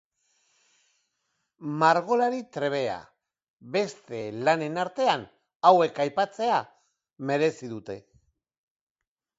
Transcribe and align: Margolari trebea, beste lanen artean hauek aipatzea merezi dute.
Margolari 1.83 2.41
trebea, 2.57 2.95
beste 3.77 4.23
lanen 4.49 4.81
artean 4.87 5.27
hauek 5.73 6.03
aipatzea 6.09 6.59
merezi 7.33 7.73
dute. 7.77 8.03